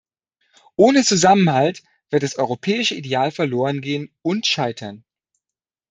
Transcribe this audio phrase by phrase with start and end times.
[0.77, 5.03] Ohne Zusammenhalt wird das europäische Ideal verloren gehen und scheitern.